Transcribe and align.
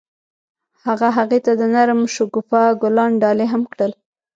هغه 0.85 1.07
هغې 1.17 1.39
ته 1.45 1.51
د 1.59 1.61
نرم 1.73 2.01
شګوفه 2.15 2.61
ګلان 2.81 3.11
ډالۍ 3.21 3.47
هم 3.53 3.63
کړل. 3.73 3.91